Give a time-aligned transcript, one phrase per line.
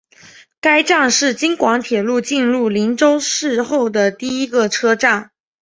[0.61, 5.29] 该站是京广铁路进入郴州市后的第一个车站。